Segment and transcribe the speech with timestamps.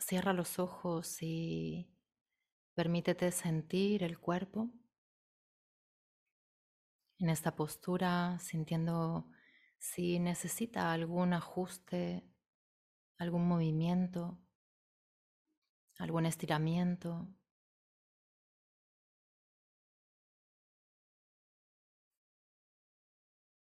[0.00, 1.90] Cierra los ojos y
[2.74, 4.70] permítete sentir el cuerpo
[7.18, 9.28] en esta postura, sintiendo
[9.78, 12.24] si necesita algún ajuste,
[13.18, 14.38] algún movimiento,
[15.98, 17.28] algún estiramiento.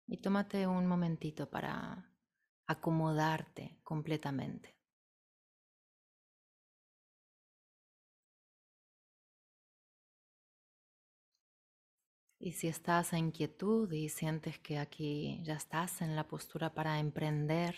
[0.08, 2.12] Y tómate un momentito para
[2.68, 4.81] acomodarte completamente.
[12.44, 16.98] Y si estás en quietud y sientes que aquí ya estás en la postura para
[16.98, 17.76] emprender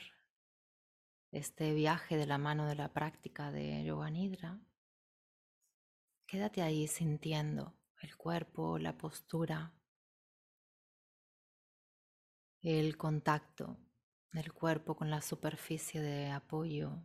[1.31, 4.61] este viaje de la mano de la práctica de Yoga Nidra,
[6.25, 9.73] quédate ahí sintiendo el cuerpo, la postura,
[12.61, 13.77] el contacto
[14.31, 17.03] del cuerpo con la superficie de apoyo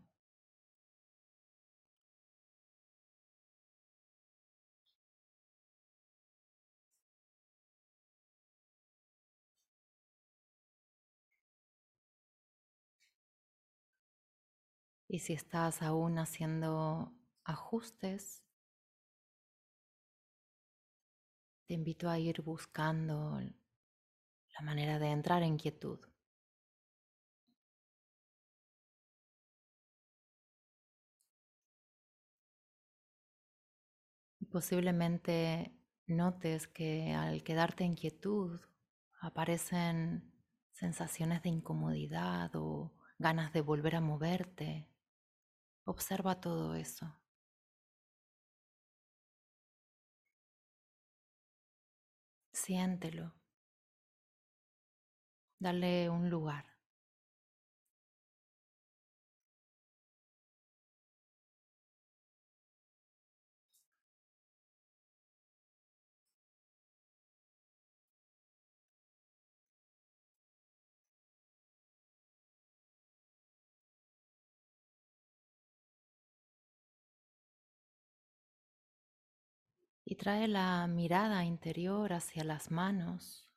[15.11, 18.45] Y si estás aún haciendo ajustes,
[21.67, 25.99] te invito a ir buscando la manera de entrar en quietud.
[34.51, 35.73] Posiblemente
[36.07, 38.61] notes que al quedarte en quietud
[39.21, 40.33] aparecen
[40.73, 44.87] sensaciones de incomodidad o ganas de volver a moverte
[45.89, 47.07] Observa todo eso.
[52.53, 53.33] Siéntelo.
[55.61, 56.68] Dale un lugar.
[80.19, 83.49] Trae la mirada interior hacia las manos.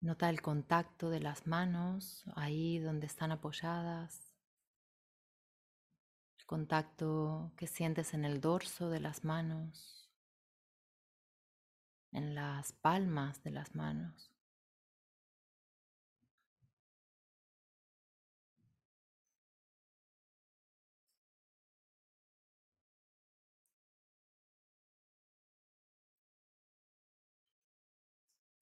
[0.00, 4.34] Nota el contacto de las manos ahí donde están apoyadas,
[6.38, 10.10] el contacto que sientes en el dorso de las manos,
[12.12, 14.29] en las palmas de las manos.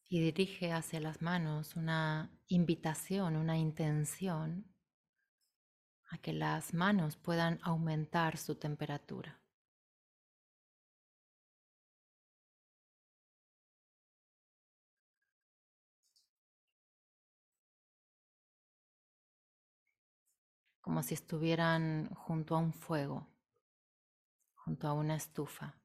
[0.08, 4.74] Y dirige hacia las manos una invitación, una intención
[6.10, 9.38] a que las manos puedan aumentar su temperatura.
[20.88, 23.28] como si estuvieran junto a un fuego,
[24.54, 25.76] junto a una estufa.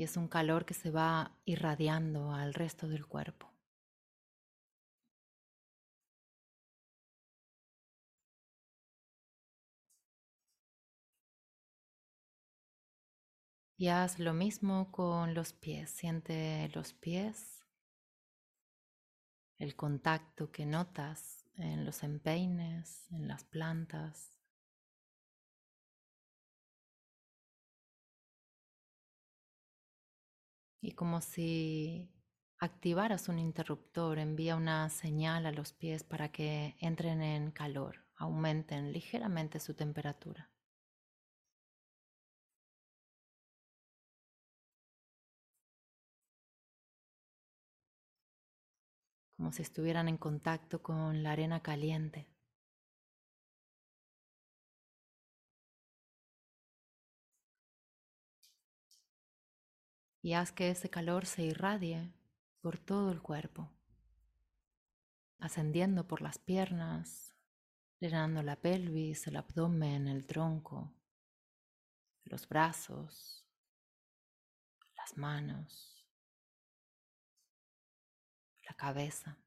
[0.00, 3.52] Y es un calor que se va irradiando al resto del cuerpo.
[13.76, 15.90] Y haz lo mismo con los pies.
[15.90, 17.66] Siente los pies,
[19.58, 24.39] el contacto que notas en los empeines, en las plantas.
[30.80, 32.10] Y como si
[32.58, 38.92] activaras un interruptor, envía una señal a los pies para que entren en calor, aumenten
[38.92, 40.50] ligeramente su temperatura.
[49.40, 52.28] como si estuvieran en contacto con la arena caliente.
[60.22, 62.12] Y haz que ese calor se irradie
[62.60, 63.70] por todo el cuerpo,
[65.38, 67.34] ascendiendo por las piernas,
[68.00, 70.92] llenando la pelvis, el abdomen, el tronco,
[72.24, 73.46] los brazos,
[74.96, 76.06] las manos,
[78.68, 79.38] la cabeza.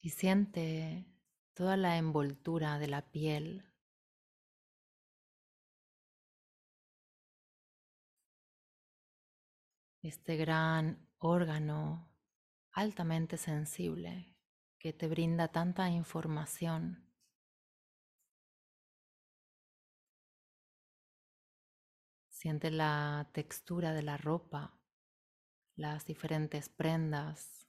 [0.00, 1.13] Y siente
[1.54, 3.64] toda la envoltura de la piel.
[10.02, 12.10] Este gran órgano
[12.72, 14.36] altamente sensible
[14.78, 17.08] que te brinda tanta información.
[22.28, 24.78] Siente la textura de la ropa,
[25.76, 27.63] las diferentes prendas,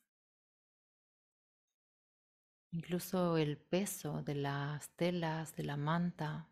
[2.76, 6.50] incluso el peso de las telas, de la manta.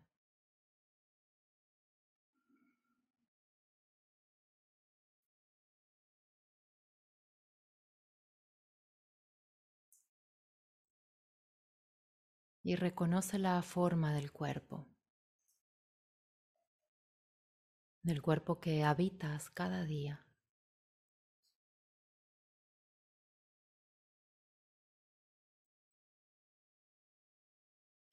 [12.64, 14.88] Y reconoce la forma del cuerpo,
[18.04, 20.23] del cuerpo que habitas cada día.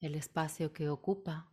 [0.02, 1.48] El espacio que ocupa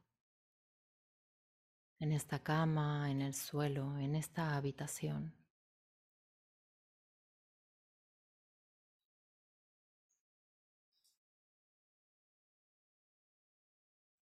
[1.99, 5.35] en esta cama, en el suelo, en esta habitación.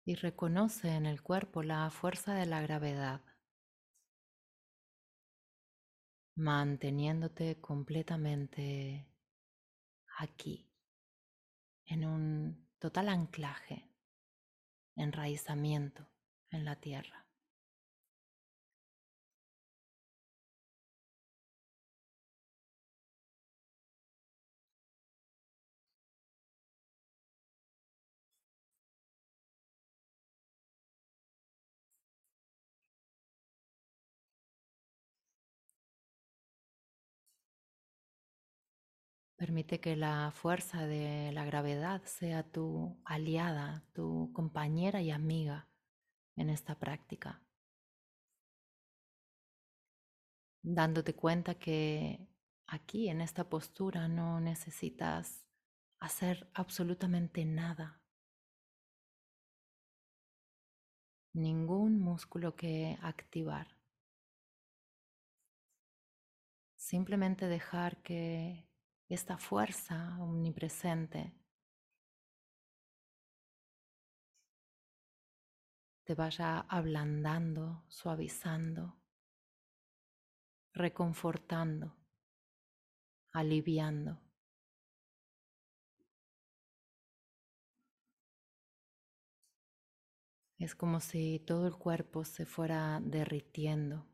[0.04, 3.22] Y reconoce en el cuerpo la fuerza de la gravedad,
[6.34, 9.06] manteniéndote completamente
[10.18, 10.68] aquí,
[11.86, 13.89] en un total anclaje
[15.00, 16.06] enraizamiento
[16.50, 17.29] en la tierra.
[39.40, 45.66] Permite que la fuerza de la gravedad sea tu aliada, tu compañera y amiga
[46.36, 47.42] en esta práctica.
[50.62, 52.28] Dándote cuenta que
[52.66, 55.46] aquí en esta postura no necesitas
[56.00, 58.02] hacer absolutamente nada.
[61.32, 63.74] Ningún músculo que activar.
[66.76, 68.69] Simplemente dejar que
[69.14, 71.34] esta fuerza omnipresente
[76.04, 78.96] te vaya ablandando, suavizando,
[80.72, 81.96] reconfortando,
[83.32, 84.20] aliviando.
[90.58, 94.09] Es como si todo el cuerpo se fuera derritiendo.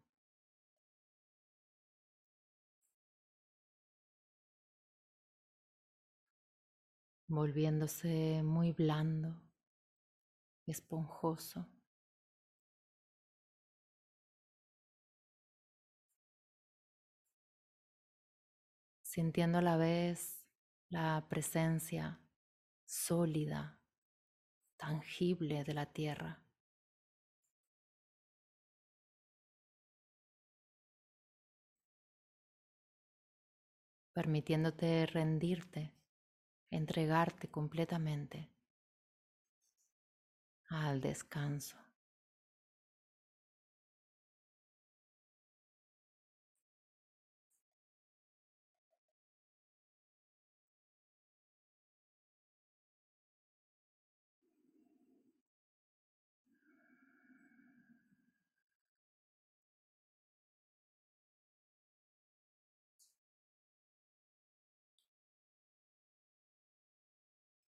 [7.28, 9.40] Volviéndose muy blando,
[10.66, 11.66] esponjoso.
[19.02, 20.44] sintiendo a la vez
[20.90, 22.20] la presencia
[22.84, 23.80] sólida,
[24.76, 26.42] tangible de la tierra.
[34.12, 35.95] permitiéndote rendirte
[36.76, 38.50] entregarte completamente
[40.68, 41.85] al descanso.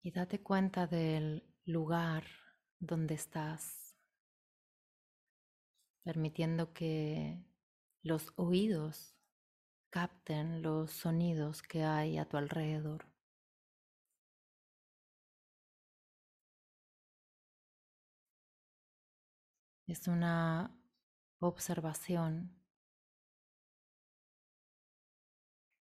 [0.05, 2.27] Y date cuenta del lugar
[2.79, 3.97] donde estás,
[6.03, 7.43] permitiendo que
[8.03, 9.17] los oídos
[9.89, 13.07] capten los sonidos que hay a tu alrededor.
[19.87, 20.79] Es una
[21.39, 22.55] observación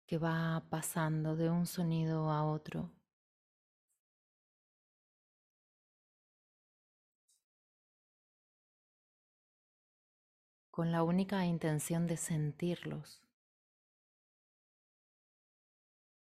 [0.07, 2.91] que va pasando de un sonido a otro
[10.73, 13.23] con la única intención de sentirlos,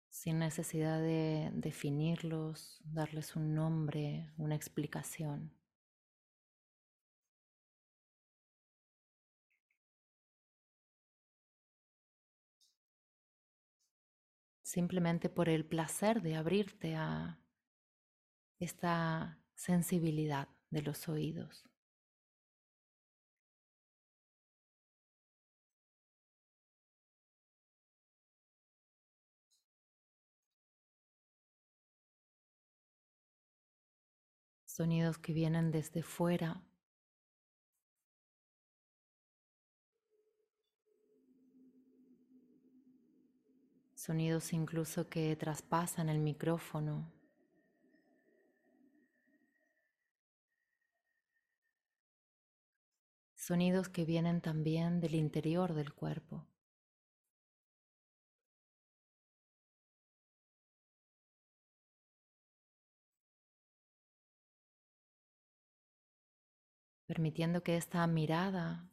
[0.08, 5.52] sin necesidad de definirlos, darles un nombre, una explicación.
[14.62, 17.40] Simplemente por el placer de abrirte a
[18.60, 21.64] esta sensibilidad de los oídos.
[34.76, 36.62] Sonidos que vienen desde fuera.
[43.94, 47.10] Sonidos incluso que traspasan el micrófono.
[53.34, 56.46] Sonidos que vienen también del interior del cuerpo.
[67.06, 68.90] Permitiendo que esta mirada,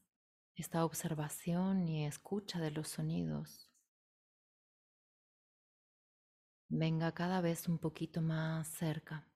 [0.56, 3.70] esta observación y escucha de los sonidos
[6.76, 9.28] venga cada vez un poquito más cerca,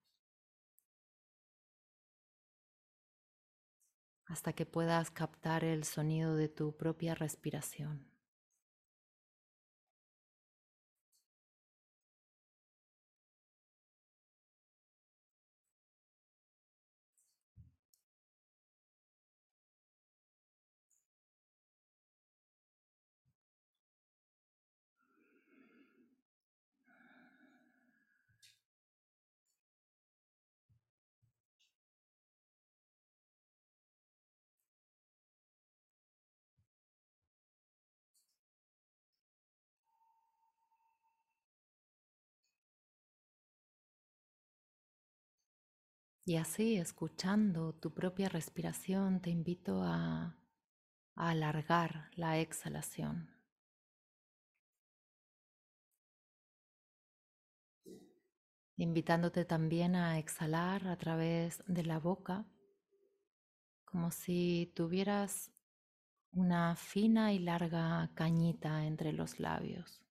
[4.25, 8.16] hasta que puedas captar el sonido de tu propia respiración.
[46.27, 50.35] Y así, escuchando tu propia respiración, te invito a,
[51.15, 53.29] alargar la exhalación.
[58.75, 62.45] Invitándote también a exhalar a través de la boca,
[63.85, 65.53] como si tuvieras
[66.33, 70.06] una fina y larga cañita entre los labios.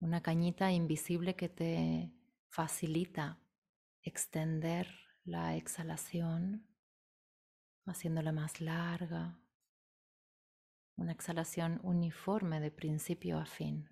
[0.00, 2.12] Una cañita invisible que te
[2.48, 3.38] facilita
[4.02, 4.88] extender
[5.24, 6.66] la exhalación,
[7.84, 9.38] haciéndola más larga,
[10.96, 13.88] una exhalación uniforme de principio a fin.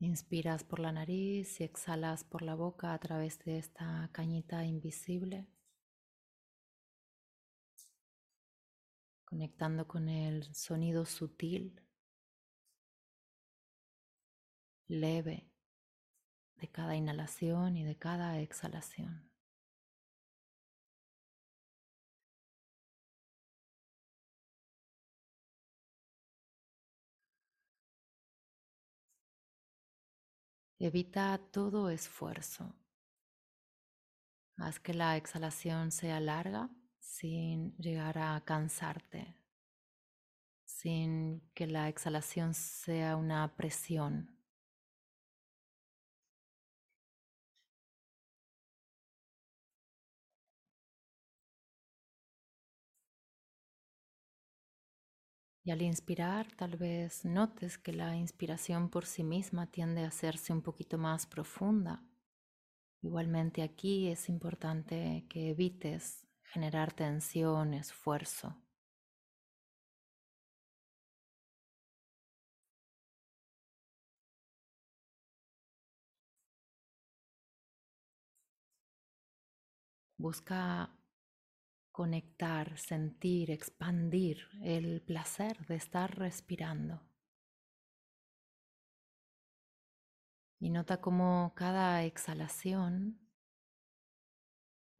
[0.00, 5.48] Inspiras por la nariz y exhalas por la boca a través de esta cañita invisible.
[9.24, 11.82] Conectando con el sonido sutil,
[14.86, 15.50] leve
[16.56, 19.27] de cada inhalación y de cada exhalación.
[30.80, 32.72] Evita todo esfuerzo.
[34.56, 36.70] Haz que la exhalación sea larga
[37.00, 39.36] sin llegar a cansarte,
[40.64, 44.37] sin que la exhalación sea una presión.
[55.68, 60.50] Y al inspirar, tal vez notes que la inspiración por sí misma tiende a hacerse
[60.50, 62.02] un poquito más profunda.
[63.02, 68.56] Igualmente aquí es importante que evites generar tensión, esfuerzo.
[80.16, 80.90] Busca
[81.98, 87.02] conectar, sentir, expandir el placer de estar respirando.
[90.60, 93.18] Y nota cómo cada exhalación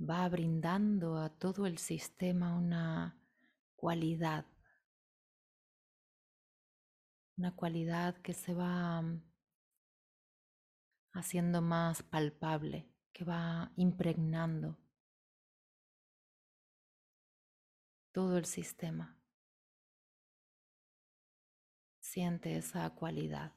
[0.01, 3.17] va brindando a todo el sistema una
[3.77, 4.45] cualidad,
[7.37, 9.23] una cualidad que se va mm,
[11.13, 14.77] haciendo más palpable, que va impregnando
[18.13, 19.17] todo el sistema.
[22.01, 23.53] Siente esa cualidad.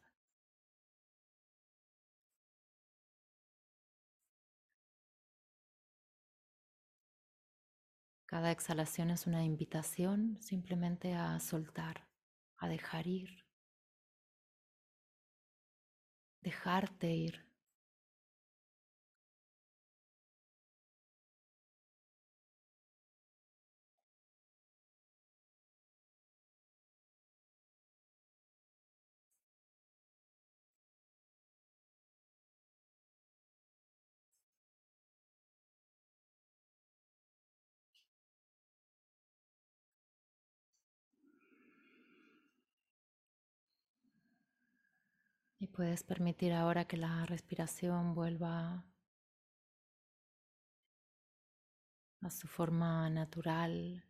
[8.26, 12.08] Cada exhalación es una invitación simplemente a soltar,
[12.56, 13.44] a dejar ir,
[16.42, 17.51] dejarte ir.
[45.82, 48.86] Puedes permitir ahora que la respiración vuelva
[52.22, 54.06] a su forma natural,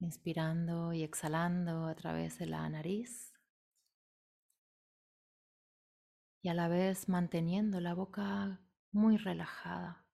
[0.00, 3.32] inspirando y exhalando a través de la nariz.
[6.42, 8.60] Y a la vez manteniendo la boca
[8.92, 10.06] muy relajada,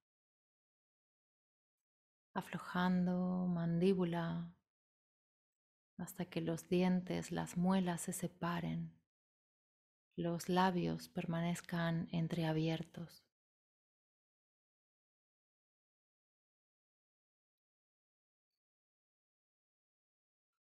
[2.32, 4.54] aflojando mandíbula
[5.98, 8.99] hasta que los dientes, las muelas se separen,
[10.20, 13.24] los labios permanezcan entreabiertos.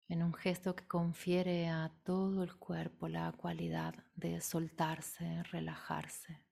[0.09, 6.50] en un gesto que confiere a todo el cuerpo la cualidad de soltarse, relajarse.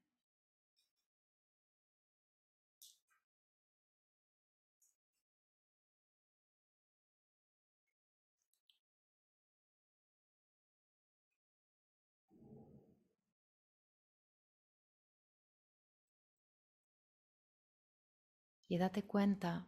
[18.68, 19.66] Y date cuenta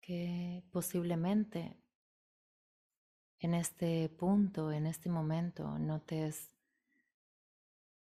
[0.00, 1.76] que posiblemente
[3.40, 6.50] en este punto, en este momento, notes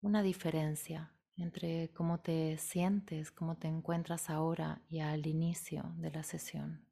[0.01, 6.23] una diferencia entre cómo te sientes, cómo te encuentras ahora y al inicio de la
[6.23, 6.85] sesión.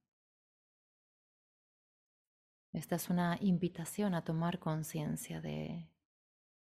[2.72, 5.90] Esta es una invitación a tomar conciencia de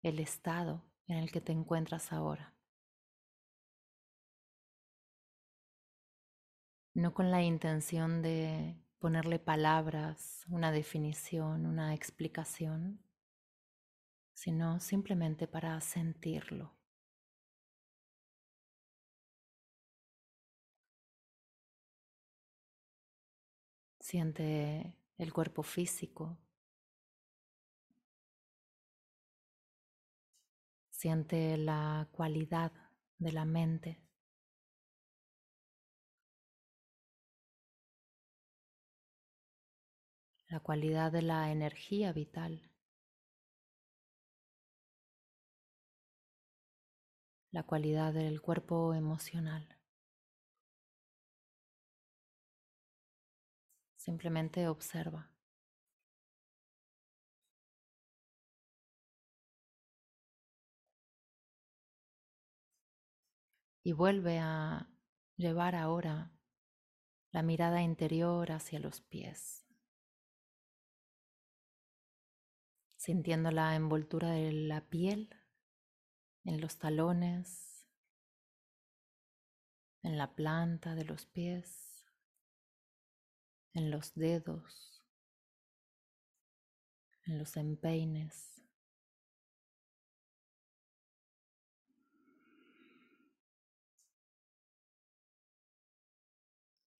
[0.03, 2.54] el estado en el que te encuentras ahora.
[6.96, 13.01] No con la intención de ponerle palabras, una definición, una explicación,
[14.34, 16.72] sino simplemente para sentirlo.
[24.00, 26.38] Siente el cuerpo físico.
[30.92, 32.72] Siente la cualidad
[33.18, 34.04] de la mente.
[40.55, 42.72] La cualidad de la energía vital,
[47.51, 49.68] la cualidad del cuerpo emocional.
[53.98, 55.29] Simplemente observa.
[63.83, 64.87] Y vuelve a
[65.35, 66.31] llevar ahora
[67.31, 69.65] la mirada interior hacia los pies.
[73.05, 75.29] Sintiendo la envoltura de la piel
[76.44, 77.87] en los talones,
[80.01, 82.03] en la planta de los pies,
[83.74, 85.03] en los dedos,
[87.27, 88.63] en los empeines.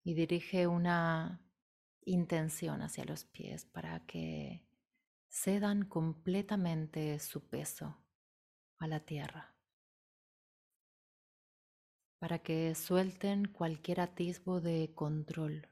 [0.04, 1.44] Y dirige una
[2.02, 4.65] intención hacia los pies para que
[5.36, 7.98] cedan completamente su peso
[8.78, 9.54] a la tierra,
[12.20, 15.70] para que suelten cualquier atisbo de control.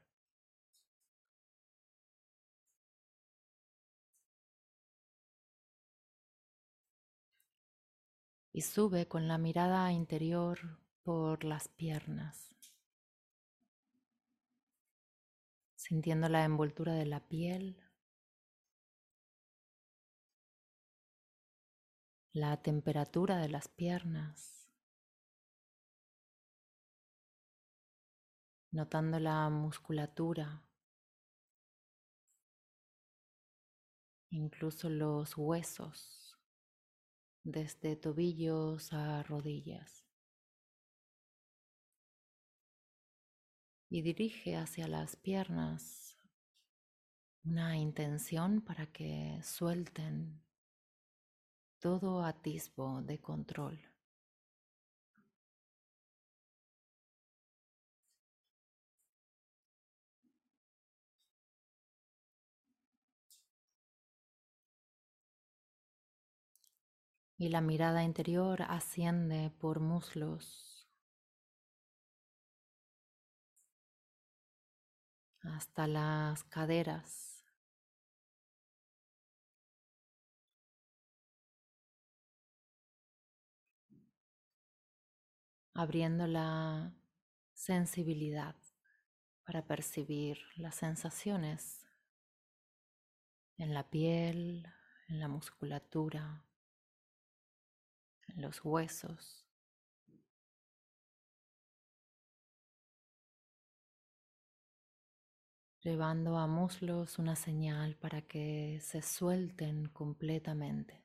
[8.52, 12.54] Y sube con la mirada interior por las piernas,
[15.74, 17.83] sintiendo la envoltura de la piel
[22.34, 24.68] la temperatura de las piernas,
[28.72, 30.66] notando la musculatura,
[34.30, 36.36] incluso los huesos,
[37.44, 40.04] desde tobillos a rodillas.
[43.88, 46.18] Y dirige hacia las piernas
[47.44, 50.43] una intención para que suelten
[51.84, 53.78] todo atisbo de control.
[67.36, 70.88] Y la mirada interior asciende por muslos
[75.42, 77.33] hasta las caderas.
[85.74, 86.94] Abriendo la
[87.52, 88.56] sensibilidad
[89.44, 91.86] para percibir las sensaciones
[93.58, 94.66] en la piel,
[95.08, 96.44] en la musculatura,
[98.28, 99.44] en los huesos.
[105.84, 111.03] llevando a muslos una señal para que se suelten completamente.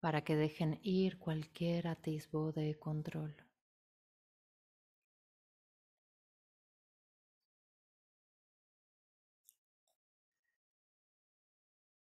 [0.00, 3.36] Para que dejen ir cualquier atisbo de control.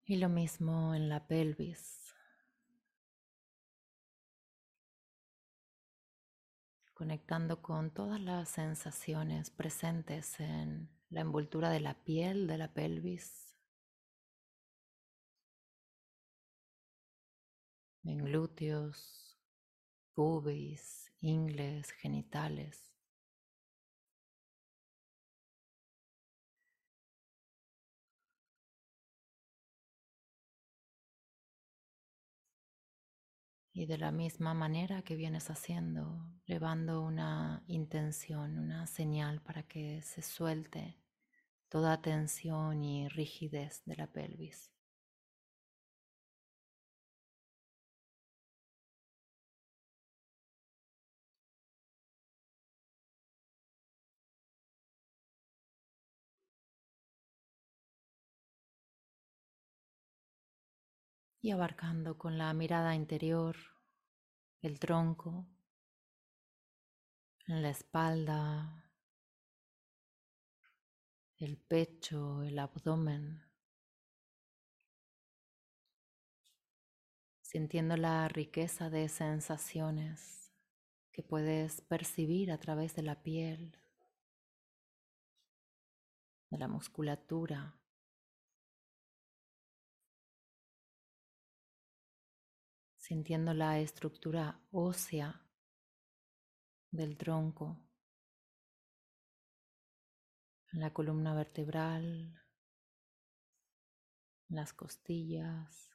[0.07, 2.15] Y lo mismo en la pelvis.
[6.93, 13.44] Conectando con todas las sensaciones presentes en la envoltura de la piel de la pelvis.
[18.05, 19.39] En glúteos,
[20.13, 22.93] pubis, ingles, genitales.
[33.73, 40.03] Y de la misma manera que vienes haciendo, llevando una intención, una señal para que
[40.03, 41.01] se suelte
[41.71, 44.74] toda tensión y rigidez de la pelvis.
[61.45, 63.55] Y abarcando con la mirada interior
[64.63, 65.47] el tronco,
[67.45, 68.91] la espalda,
[71.37, 73.45] el pecho, el abdomen,
[77.43, 80.51] sintiendo la riqueza de sensaciones
[81.13, 83.77] que puedes percibir a través de la piel,
[86.49, 87.79] de la musculatura,
[93.15, 95.41] sintiendo la estructura ósea
[96.91, 97.79] del tronco,
[100.73, 102.43] la columna vertebral,
[104.49, 105.93] las costillas.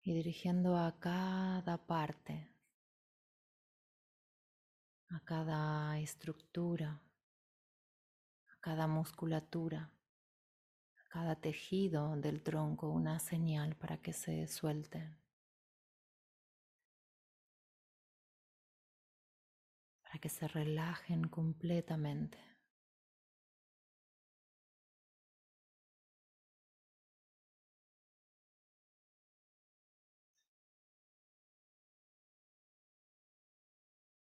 [0.00, 2.50] Y dirigiendo a cada parte,
[5.10, 7.02] a cada estructura
[8.60, 9.90] cada musculatura,
[11.08, 15.18] cada tejido del tronco una señal para que se suelten.
[20.02, 22.38] Para que se relajen completamente.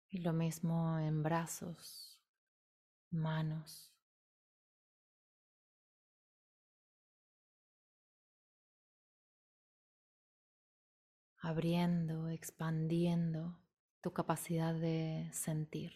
[0.10, 2.20] Y lo mismo en brazos,
[3.12, 3.97] manos.
[11.48, 13.58] Abriendo, expandiendo
[14.02, 15.94] tu capacidad de sentir.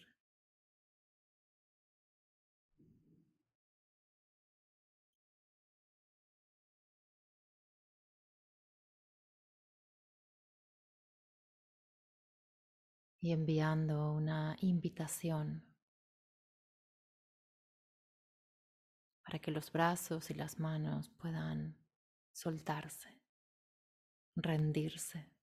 [13.23, 15.63] y enviando una invitación
[19.23, 21.77] para que los brazos y las manos puedan
[22.33, 23.21] soltarse,
[24.35, 25.40] rendirse.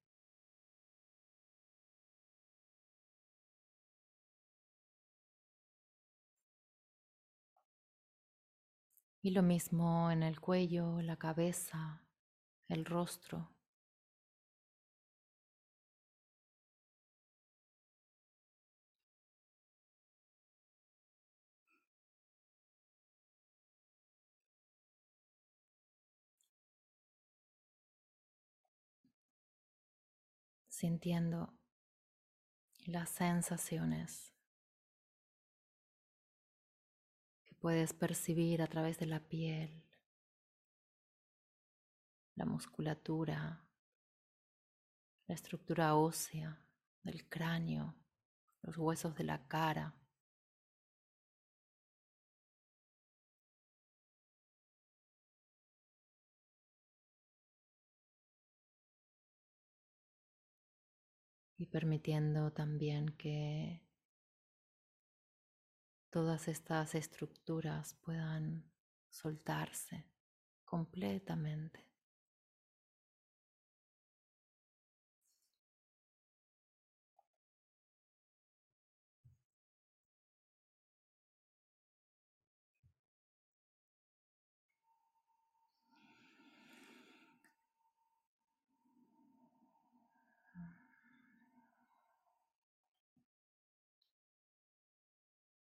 [9.22, 12.02] Y lo mismo en el cuello, la cabeza,
[12.68, 13.50] el rostro.
[30.78, 31.52] sintiendo
[32.87, 34.38] las sensaciones
[37.68, 39.85] puedes percibir a través de la piel,
[42.35, 43.62] la musculatura,
[45.26, 46.64] la estructura ósea
[47.02, 47.94] del cráneo,
[48.62, 49.94] los huesos de la cara.
[61.59, 63.88] Y permitiendo también que
[66.11, 68.64] todas estas estructuras puedan
[69.11, 70.05] soltarse
[70.64, 71.88] completamente.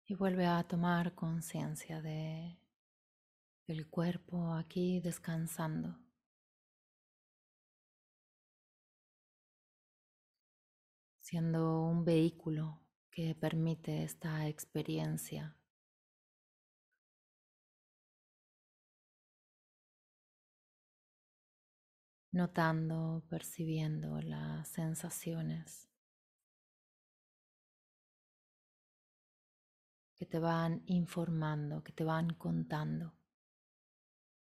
[0.07, 2.57] Y vuelve a tomar conciencia de
[3.67, 5.99] el cuerpo aquí descansando.
[11.27, 12.79] siendo un vehículo
[13.11, 15.57] que permite esta experiencia.
[22.31, 25.89] Notando, percibiendo las sensaciones
[30.17, 33.13] que te van informando, que te van contando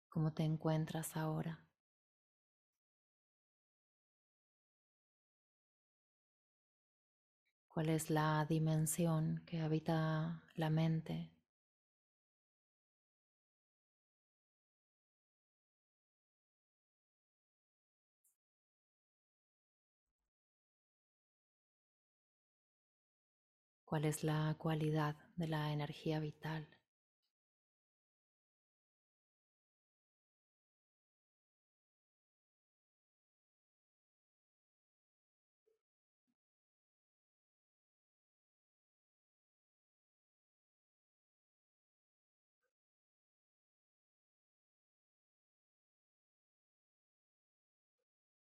[0.09, 1.63] cómo te encuentras ahora.
[7.73, 11.31] cuál es la dimensión que habita la mente.
[23.85, 26.67] cuál es la cualidad de la energía vital.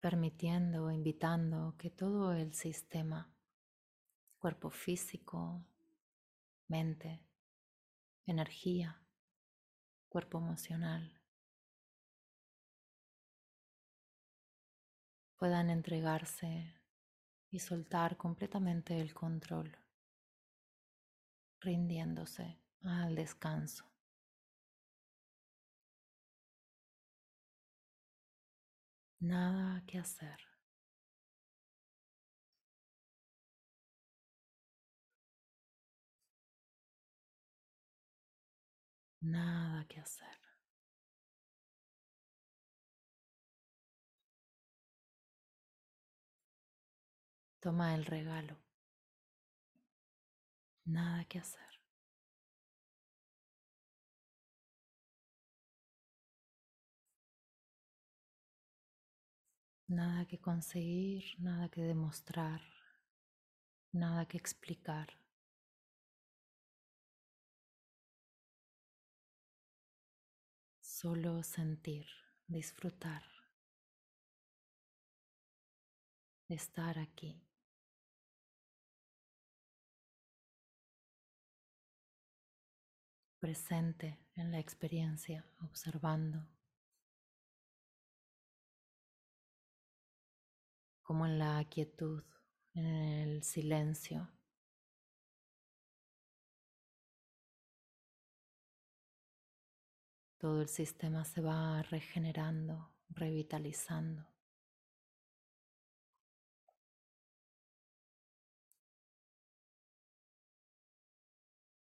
[0.03, 3.31] permitiendo, invitando que todo el sistema,
[4.37, 5.63] cuerpo físico,
[6.73, 7.23] mente,
[8.25, 8.99] energía,
[10.09, 11.21] cuerpo emocional,
[15.35, 16.73] puedan entregarse
[17.51, 19.77] y soltar completamente el control,
[21.61, 23.85] rindiéndose al descanso.
[29.19, 30.52] Nada que hacer.
[39.23, 40.37] Nada que hacer.
[47.61, 48.57] Toma el regalo.
[50.85, 51.73] Nada que hacer.
[59.87, 62.61] Nada que conseguir, nada que demostrar,
[63.93, 65.22] nada que explicar.
[71.03, 72.05] Solo sentir,
[72.47, 73.23] disfrutar,
[76.47, 77.45] estar aquí.
[83.41, 86.47] presente en la experiencia, observando.
[91.01, 92.23] como en la quietud,
[92.75, 94.29] en el silencio.
[100.43, 104.27] Todo el sistema se va regenerando, revitalizando.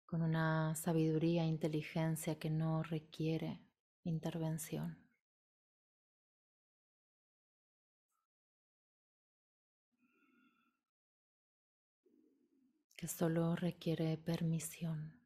[0.05, 3.59] con una sabiduría e inteligencia que no requiere
[4.03, 4.99] intervención.
[12.95, 15.22] que solo requiere permisión.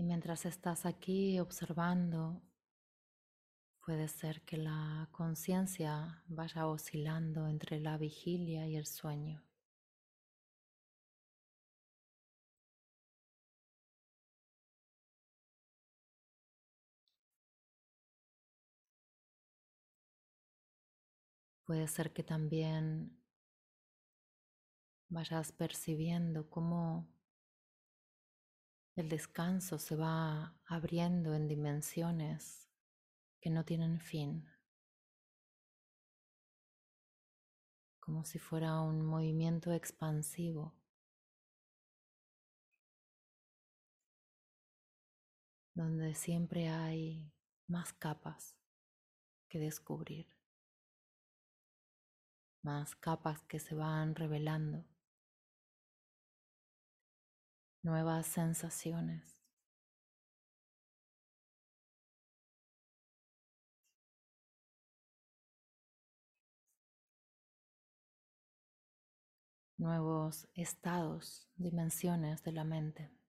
[0.00, 2.40] Y mientras estás aquí observando,
[3.84, 9.44] puede ser que la conciencia vaya oscilando entre la vigilia y el sueño.
[21.66, 23.20] Puede ser que también
[25.10, 27.19] vayas percibiendo cómo
[29.00, 32.68] el descanso se va abriendo en dimensiones
[33.40, 34.46] que no tienen fin,
[37.98, 40.74] como si fuera un movimiento expansivo.
[45.72, 47.32] donde siempre hay
[47.68, 48.54] más capas
[49.48, 50.28] que descubrir,
[52.60, 54.89] más capas que se van revelando
[57.82, 59.40] nuevas sensaciones.
[69.80, 73.19] nuevos estados, dimensiones de la mente.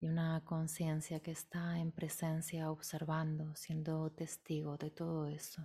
[0.00, 5.62] Y una conciencia que está en presencia observando, siendo testigo de todo eso.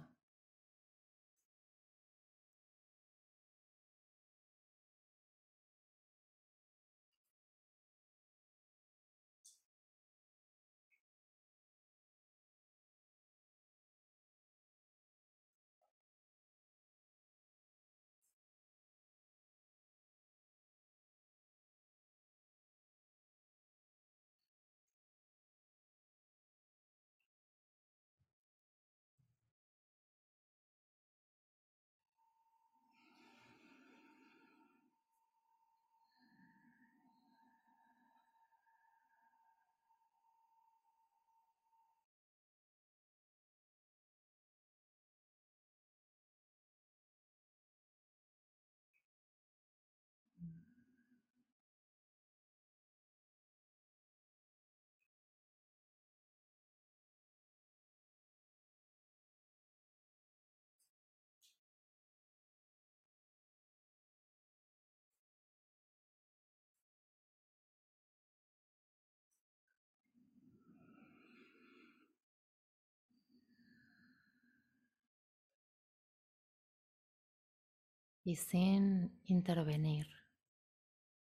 [78.25, 80.07] Y sin intervenir,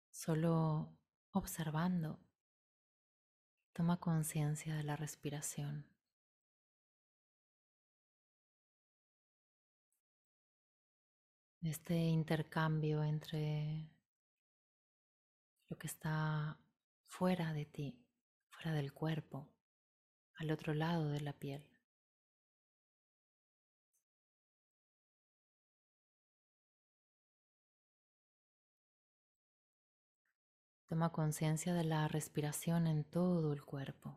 [0.09, 0.97] solo
[1.31, 2.19] observando,
[3.71, 5.85] toma conciencia de la respiración.
[11.61, 13.91] Este intercambio entre
[15.69, 16.57] lo que está
[17.05, 18.03] fuera de ti,
[18.49, 19.47] fuera del cuerpo,
[20.33, 21.76] al otro lado de la piel.
[30.87, 34.15] Toma conciencia de la respiración en todo el cuerpo.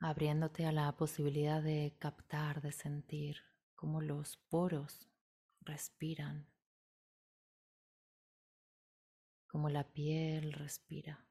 [0.00, 3.36] abriéndote a la posibilidad de captar, de sentir
[3.74, 5.10] cómo los poros
[5.60, 6.46] respiran
[9.50, 11.26] como la piel respira.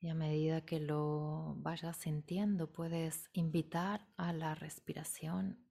[0.00, 5.66] Y a medida que lo vayas sintiendo, puedes invitar a la respiración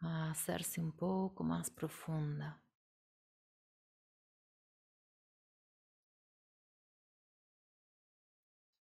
[0.00, 2.62] a hacerse un poco más profunda.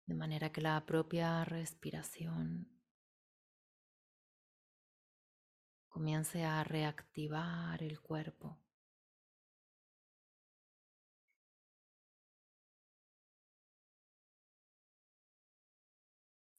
[0.06, 2.68] De manera que la propia respiración
[5.88, 8.63] comience a reactivar el cuerpo.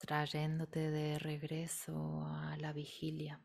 [0.06, 3.41] Trayéndote de regreso a la vigilia.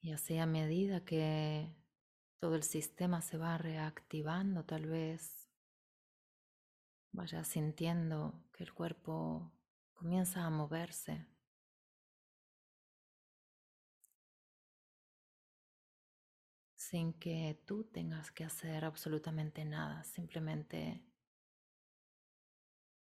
[0.00, 1.74] Y así a medida que
[2.38, 5.50] todo el sistema se va reactivando, tal vez
[7.12, 9.52] vayas sintiendo que el cuerpo
[9.98, 11.26] comienza a moverse.
[16.76, 21.04] sin que tú tengas que hacer absolutamente nada, simplemente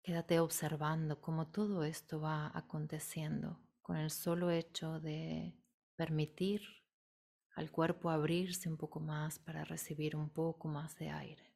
[0.03, 5.55] quédate observando cómo todo esto va aconteciendo con el solo hecho de
[5.97, 6.61] permitir
[7.55, 11.50] al cuerpo abrirse un poco más para recibir un poco más de aire.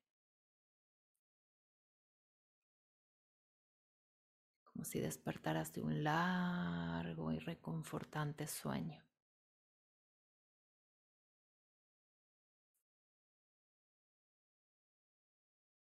[4.74, 9.02] Como si despertaras de un largo y reconfortante sueño.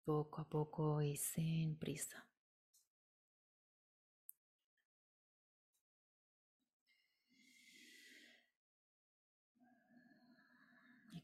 [0.06, 2.28] Poco a poco y sin prisa.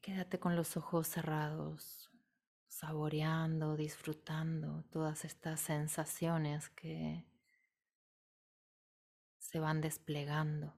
[0.01, 2.09] Quédate con los ojos cerrados,
[2.70, 7.26] saboreando, disfrutando todas estas sensaciones que
[9.47, 10.73] se van desplegando.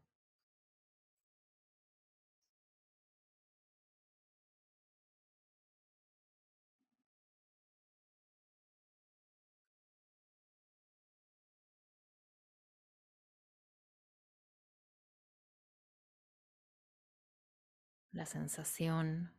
[18.11, 19.32] la sensación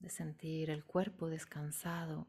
[0.00, 2.28] de sentir el cuerpo descansado.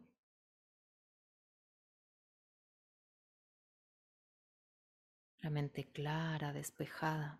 [5.49, 7.39] Mente clara, despejada.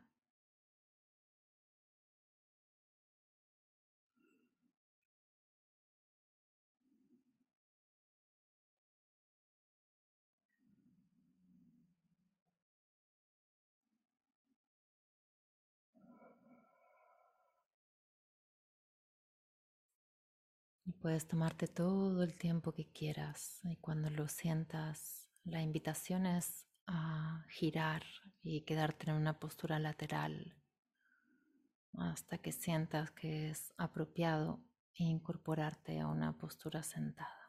[20.85, 26.66] Y puedes tomarte todo el tiempo que quieras y cuando lo sientas, la invitación es
[26.87, 28.03] a girar
[28.41, 30.55] y quedarte en una postura lateral
[31.97, 34.61] hasta que sientas que es apropiado
[34.93, 37.46] incorporarte a una postura sentada.